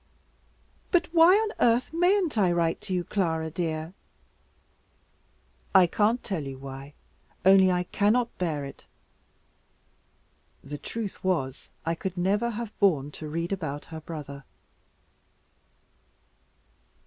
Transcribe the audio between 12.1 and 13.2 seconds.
never have borne